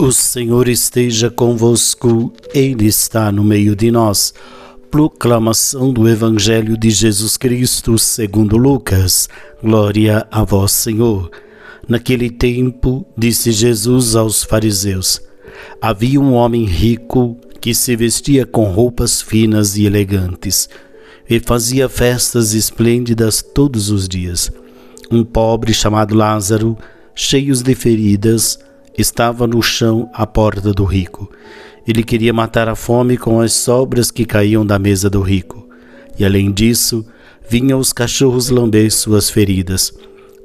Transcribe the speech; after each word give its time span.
O 0.00 0.12
Senhor 0.12 0.68
esteja 0.68 1.28
convosco, 1.28 2.32
Ele 2.54 2.86
está 2.86 3.32
no 3.32 3.42
meio 3.42 3.74
de 3.74 3.90
nós. 3.90 4.32
Proclamação 4.92 5.92
do 5.92 6.08
Evangelho 6.08 6.78
de 6.78 6.88
Jesus 6.88 7.36
Cristo, 7.36 7.98
segundo 7.98 8.56
Lucas. 8.56 9.28
Glória 9.60 10.24
a 10.30 10.44
vós, 10.44 10.70
Senhor. 10.70 11.28
Naquele 11.88 12.30
tempo, 12.30 13.04
disse 13.16 13.50
Jesus 13.50 14.14
aos 14.14 14.44
fariseus: 14.44 15.20
Havia 15.82 16.20
um 16.20 16.32
homem 16.32 16.64
rico 16.64 17.36
que 17.60 17.74
se 17.74 17.96
vestia 17.96 18.46
com 18.46 18.70
roupas 18.70 19.20
finas 19.20 19.76
e 19.76 19.84
elegantes 19.84 20.68
e 21.28 21.40
fazia 21.40 21.88
festas 21.88 22.54
esplêndidas 22.54 23.42
todos 23.42 23.90
os 23.90 24.08
dias. 24.08 24.48
Um 25.10 25.24
pobre 25.24 25.74
chamado 25.74 26.14
Lázaro, 26.14 26.78
cheio 27.16 27.52
de 27.56 27.74
feridas, 27.74 28.60
estava 28.98 29.46
no 29.46 29.62
chão 29.62 30.10
à 30.12 30.26
porta 30.26 30.72
do 30.72 30.84
rico. 30.84 31.30
Ele 31.86 32.02
queria 32.02 32.32
matar 32.32 32.68
a 32.68 32.74
fome 32.74 33.16
com 33.16 33.40
as 33.40 33.52
sobras 33.52 34.10
que 34.10 34.26
caíam 34.26 34.66
da 34.66 34.78
mesa 34.78 35.08
do 35.08 35.22
rico. 35.22 35.66
E 36.18 36.24
além 36.24 36.50
disso, 36.50 37.06
vinham 37.48 37.78
os 37.78 37.92
cachorros 37.92 38.50
lamber 38.50 38.90
suas 38.92 39.30
feridas. 39.30 39.92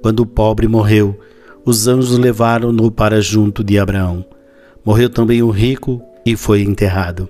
Quando 0.01 0.21
o 0.21 0.25
pobre 0.25 0.67
morreu, 0.67 1.19
os 1.65 1.87
anjos 1.87 2.17
levaram-no 2.17 2.91
para 2.91 3.19
junto 3.19 3.63
de 3.63 3.79
Abraão. 3.79 4.23
Morreu 4.85 5.09
também 5.09 5.41
o 5.41 5.49
rico 5.49 6.01
e 6.25 6.35
foi 6.35 6.61
enterrado. 6.61 7.27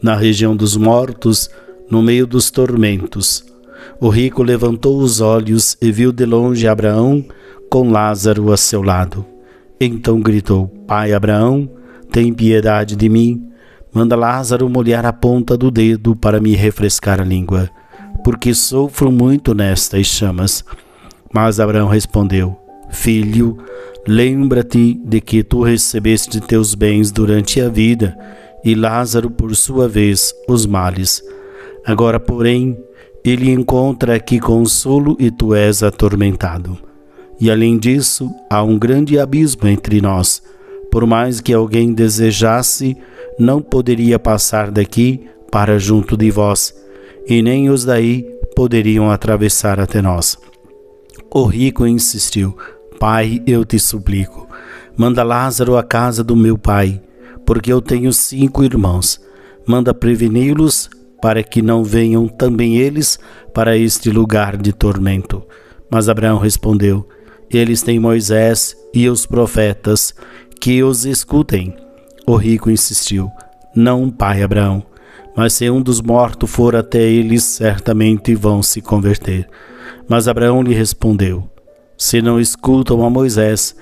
Na 0.00 0.16
região 0.16 0.56
dos 0.56 0.76
mortos, 0.76 1.50
no 1.90 2.02
meio 2.02 2.26
dos 2.26 2.50
tormentos, 2.50 3.44
o 4.00 4.08
rico 4.08 4.42
levantou 4.42 4.98
os 4.98 5.20
olhos 5.20 5.76
e 5.80 5.92
viu 5.92 6.12
de 6.12 6.24
longe 6.24 6.66
Abraão 6.66 7.24
com 7.68 7.90
Lázaro 7.90 8.52
a 8.52 8.56
seu 8.56 8.82
lado. 8.82 9.31
Então 9.84 10.20
gritou: 10.20 10.68
Pai 10.86 11.12
Abraão, 11.12 11.68
tem 12.12 12.32
piedade 12.32 12.94
de 12.94 13.08
mim. 13.08 13.48
Manda 13.92 14.14
Lázaro 14.14 14.68
molhar 14.70 15.04
a 15.04 15.12
ponta 15.12 15.56
do 15.56 15.72
dedo 15.72 16.14
para 16.14 16.40
me 16.40 16.54
refrescar 16.54 17.20
a 17.20 17.24
língua, 17.24 17.68
porque 18.22 18.54
sofro 18.54 19.10
muito 19.10 19.52
nestas 19.52 20.06
chamas. 20.06 20.64
Mas 21.34 21.58
Abraão 21.58 21.88
respondeu: 21.88 22.56
Filho, 22.90 23.58
lembra-te 24.06 24.94
de 25.04 25.20
que 25.20 25.42
tu 25.42 25.64
recebeste 25.64 26.40
teus 26.40 26.76
bens 26.76 27.10
durante 27.10 27.60
a 27.60 27.68
vida, 27.68 28.16
e 28.64 28.76
Lázaro, 28.76 29.32
por 29.32 29.56
sua 29.56 29.88
vez, 29.88 30.32
os 30.48 30.64
males. 30.64 31.20
Agora, 31.84 32.20
porém, 32.20 32.78
ele 33.24 33.50
encontra 33.50 34.14
aqui 34.14 34.38
consolo 34.38 35.16
e 35.18 35.28
tu 35.28 35.56
és 35.56 35.82
atormentado. 35.82 36.91
E 37.42 37.50
além 37.50 37.76
disso, 37.76 38.32
há 38.48 38.62
um 38.62 38.78
grande 38.78 39.18
abismo 39.18 39.66
entre 39.66 40.00
nós. 40.00 40.40
Por 40.92 41.04
mais 41.04 41.40
que 41.40 41.52
alguém 41.52 41.92
desejasse, 41.92 42.96
não 43.36 43.60
poderia 43.60 44.16
passar 44.16 44.70
daqui 44.70 45.26
para 45.50 45.76
junto 45.76 46.16
de 46.16 46.30
vós, 46.30 46.72
e 47.26 47.42
nem 47.42 47.68
os 47.68 47.84
daí 47.84 48.24
poderiam 48.54 49.10
atravessar 49.10 49.80
até 49.80 50.00
nós. 50.00 50.38
O 51.34 51.42
rico 51.44 51.84
insistiu: 51.84 52.56
Pai, 53.00 53.42
eu 53.44 53.64
te 53.64 53.76
suplico, 53.76 54.46
manda 54.96 55.24
Lázaro 55.24 55.76
à 55.76 55.82
casa 55.82 56.22
do 56.22 56.36
meu 56.36 56.56
pai, 56.56 57.02
porque 57.44 57.72
eu 57.72 57.82
tenho 57.82 58.12
cinco 58.12 58.62
irmãos. 58.62 59.20
Manda 59.66 59.92
preveni-los 59.92 60.88
para 61.20 61.42
que 61.42 61.60
não 61.60 61.82
venham 61.82 62.28
também 62.28 62.76
eles 62.76 63.18
para 63.52 63.76
este 63.76 64.10
lugar 64.10 64.56
de 64.56 64.72
tormento. 64.72 65.42
Mas 65.90 66.08
Abraão 66.08 66.38
respondeu: 66.38 67.04
eles 67.58 67.82
têm 67.82 67.98
Moisés 67.98 68.76
e 68.94 69.08
os 69.08 69.26
profetas, 69.26 70.14
que 70.60 70.82
os 70.82 71.04
escutem. 71.04 71.74
O 72.26 72.36
rico 72.36 72.70
insistiu: 72.70 73.30
Não, 73.74 74.10
pai 74.10 74.42
Abraão, 74.42 74.82
mas 75.36 75.54
se 75.54 75.68
um 75.70 75.80
dos 75.80 76.00
mortos 76.00 76.50
for 76.50 76.76
até 76.76 77.02
eles, 77.02 77.42
certamente 77.42 78.34
vão 78.34 78.62
se 78.62 78.80
converter. 78.80 79.48
Mas 80.08 80.28
Abraão 80.28 80.62
lhe 80.62 80.74
respondeu: 80.74 81.48
Se 81.96 82.22
não 82.22 82.38
escutam 82.38 83.04
a 83.04 83.10
Moisés, 83.10 83.74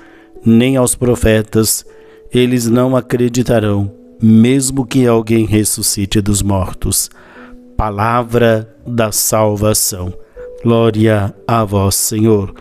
nem 0.44 0.76
aos 0.76 0.94
profetas, 0.94 1.84
eles 2.32 2.66
não 2.66 2.96
acreditarão, 2.96 3.92
mesmo 4.22 4.86
que 4.86 5.06
alguém 5.06 5.44
ressuscite 5.44 6.20
dos 6.20 6.42
mortos. 6.42 7.10
Palavra 7.76 8.72
da 8.86 9.10
salvação. 9.10 10.12
Glória 10.62 11.34
a 11.46 11.64
vós, 11.64 11.94
Senhor. 11.94 12.54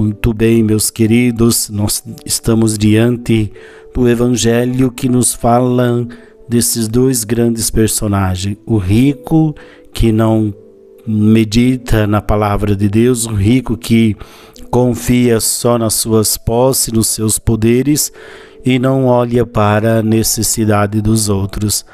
Muito 0.00 0.32
bem, 0.32 0.62
meus 0.62 0.90
queridos, 0.90 1.68
nós 1.68 2.02
estamos 2.24 2.78
diante 2.78 3.52
do 3.94 4.08
Evangelho 4.08 4.90
que 4.90 5.10
nos 5.10 5.34
fala 5.34 6.08
desses 6.48 6.88
dois 6.88 7.22
grandes 7.22 7.70
personagens: 7.70 8.56
o 8.64 8.78
rico 8.78 9.54
que 9.92 10.10
não 10.10 10.54
medita 11.06 12.06
na 12.06 12.22
palavra 12.22 12.74
de 12.74 12.88
Deus, 12.88 13.26
o 13.26 13.34
rico 13.34 13.76
que 13.76 14.16
confia 14.70 15.38
só 15.38 15.76
nas 15.76 15.92
suas 15.92 16.38
posses, 16.38 16.94
nos 16.94 17.08
seus 17.08 17.38
poderes 17.38 18.10
e 18.64 18.78
não 18.78 19.04
olha 19.04 19.44
para 19.44 19.98
a 19.98 20.02
necessidade 20.02 21.02
dos 21.02 21.28
outros. 21.28 21.84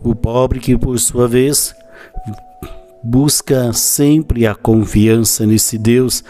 O 0.00 0.14
pobre 0.14 0.60
que, 0.60 0.78
por 0.78 0.96
sua 1.00 1.26
vez, 1.26 1.74
busca 3.08 3.72
sempre 3.72 4.46
a 4.46 4.54
confiança 4.54 5.46
nesse 5.46 5.78
Deus, 5.78 6.22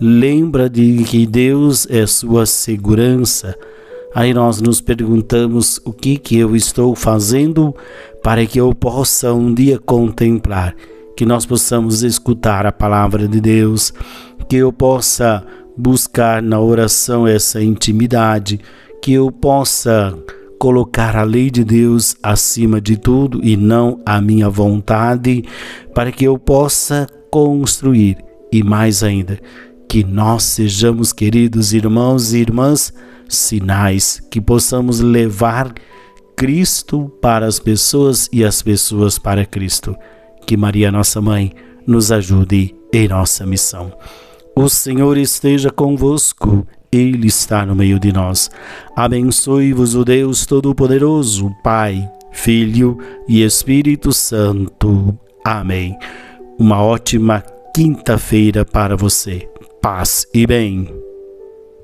lembra 0.00 0.68
de 0.68 1.04
que 1.04 1.26
Deus 1.26 1.86
é 1.88 2.04
sua 2.08 2.44
segurança. 2.44 3.56
Aí 4.12 4.34
nós 4.34 4.60
nos 4.60 4.80
perguntamos 4.80 5.80
o 5.84 5.92
que 5.92 6.16
que 6.18 6.36
eu 6.36 6.56
estou 6.56 6.96
fazendo 6.96 7.72
para 8.20 8.44
que 8.46 8.60
eu 8.60 8.74
possa 8.74 9.32
um 9.32 9.54
dia 9.54 9.78
contemplar, 9.78 10.74
que 11.16 11.24
nós 11.24 11.46
possamos 11.46 12.02
escutar 12.02 12.66
a 12.66 12.72
palavra 12.72 13.28
de 13.28 13.40
Deus, 13.40 13.92
que 14.48 14.56
eu 14.56 14.72
possa 14.72 15.44
buscar 15.76 16.42
na 16.42 16.60
oração 16.60 17.28
essa 17.28 17.62
intimidade, 17.62 18.58
que 19.00 19.12
eu 19.12 19.30
possa 19.30 20.12
colocar 20.58 21.16
a 21.16 21.22
lei 21.22 21.50
de 21.50 21.64
Deus 21.64 22.16
acima 22.22 22.80
de 22.80 22.96
tudo 22.96 23.40
e 23.42 23.56
não 23.56 24.00
a 24.04 24.20
minha 24.20 24.48
vontade, 24.48 25.44
para 25.94 26.10
que 26.10 26.24
eu 26.24 26.38
possa 26.38 27.06
construir 27.30 28.16
e 28.52 28.62
mais 28.62 29.02
ainda, 29.02 29.40
que 29.88 30.04
nós 30.04 30.44
sejamos, 30.44 31.12
queridos 31.12 31.72
irmãos 31.72 32.32
e 32.32 32.38
irmãs, 32.38 32.92
sinais, 33.28 34.20
que 34.30 34.40
possamos 34.40 35.00
levar 35.00 35.74
Cristo 36.36 37.10
para 37.20 37.46
as 37.46 37.58
pessoas 37.58 38.28
e 38.32 38.44
as 38.44 38.62
pessoas 38.62 39.18
para 39.18 39.44
Cristo. 39.44 39.96
Que 40.46 40.56
Maria, 40.56 40.90
nossa 40.92 41.20
mãe, 41.20 41.52
nos 41.86 42.12
ajude 42.12 42.74
em 42.92 43.08
nossa 43.08 43.46
missão. 43.46 43.92
O 44.56 44.68
Senhor 44.68 45.16
esteja 45.16 45.70
convosco 45.70 46.66
ele 46.94 47.26
está 47.28 47.64
no 47.64 47.74
meio 47.74 47.98
de 47.98 48.12
nós. 48.12 48.50
Abençoe-vos 48.96 49.94
o 49.94 50.04
Deus 50.04 50.46
Todo-Poderoso, 50.46 51.50
Pai, 51.62 52.08
Filho 52.32 52.98
e 53.28 53.42
Espírito 53.42 54.12
Santo. 54.12 55.18
Amém. 55.44 55.96
Uma 56.58 56.82
ótima 56.82 57.42
quinta-feira 57.74 58.64
para 58.64 58.96
você. 58.96 59.48
Paz 59.82 60.26
e 60.32 60.46
bem. 60.46 61.13